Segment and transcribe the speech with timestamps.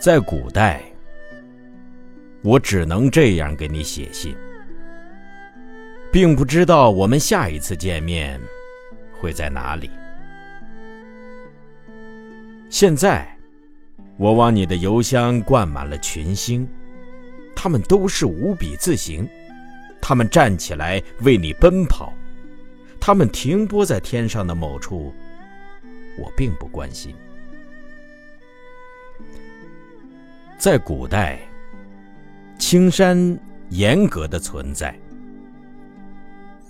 [0.00, 0.80] 在古代，
[2.40, 4.34] 我只能这样给你写信，
[6.10, 8.40] 并不知道我们下一次见面
[9.20, 9.90] 会在哪里。
[12.70, 13.28] 现在，
[14.16, 16.66] 我往你的邮箱灌满了群星，
[17.54, 19.28] 他们都是无比自行，
[20.00, 22.10] 他们站起来为你奔跑，
[22.98, 25.12] 他们停泊在天上的某处，
[26.18, 27.14] 我并不关心。
[30.60, 31.38] 在古代，
[32.58, 33.16] 青山
[33.70, 34.94] 严格的存在。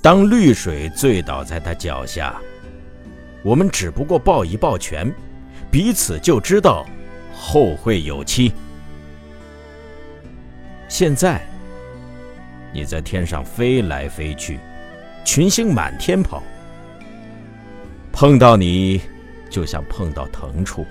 [0.00, 2.40] 当绿水醉倒在他脚下，
[3.42, 5.12] 我们只不过抱一抱拳，
[5.72, 6.86] 彼此就知道
[7.34, 8.52] 后会有期。
[10.88, 11.44] 现在，
[12.72, 14.60] 你在天上飞来飞去，
[15.24, 16.44] 群星满天跑，
[18.12, 19.00] 碰到你，
[19.50, 20.86] 就像碰到疼处。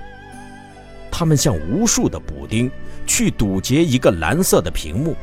[1.12, 2.70] 他们像无数的补丁，
[3.06, 5.16] 去堵截一个蓝色的屏幕。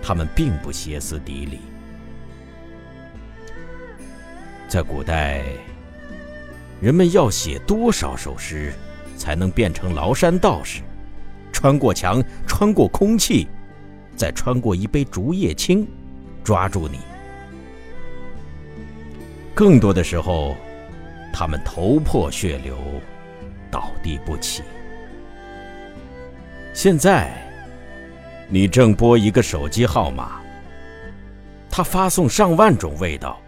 [0.00, 1.60] 他们并不歇斯底里。
[4.68, 5.44] 在古代，
[6.80, 8.72] 人们要写多少首诗，
[9.16, 10.80] 才能变成崂山道士，
[11.52, 13.46] 穿过墙，穿过空气，
[14.16, 15.86] 再穿过一杯竹叶青，
[16.42, 16.98] 抓住你？
[19.54, 20.56] 更多的时候，
[21.32, 22.76] 他们头破血流。
[23.72, 24.62] 倒地不起。
[26.74, 27.32] 现在，
[28.48, 30.40] 你正拨一个手机号码，
[31.70, 33.40] 它发送上万种味道，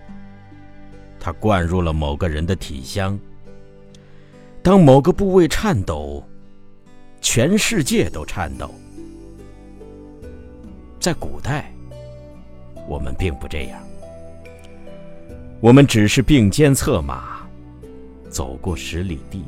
[1.21, 3.19] 它灌入了某个人的体香。
[4.63, 6.27] 当某个部位颤抖，
[7.21, 8.75] 全世界都颤抖。
[10.99, 11.71] 在古代，
[12.89, 13.79] 我们并不这样，
[15.61, 17.47] 我们只是并肩策马，
[18.31, 19.45] 走过十里地。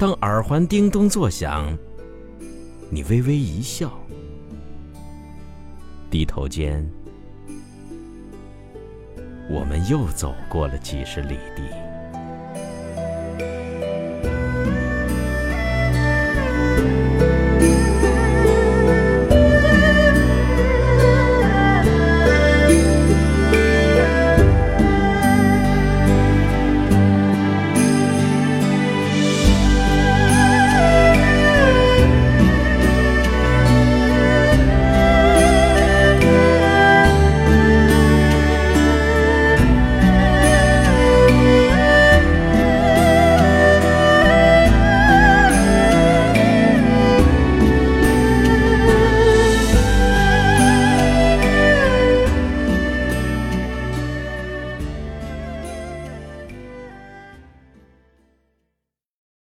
[0.00, 1.76] 当耳环叮咚作响，
[2.88, 3.92] 你微微一笑，
[6.10, 6.90] 低头间，
[9.50, 11.79] 我们又走过了几十里地。